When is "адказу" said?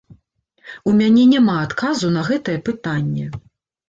1.65-2.07